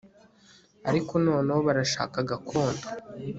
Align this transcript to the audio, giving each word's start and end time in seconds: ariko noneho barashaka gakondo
ariko 0.89 1.11
noneho 1.25 1.59
barashaka 1.67 2.17
gakondo 2.29 2.85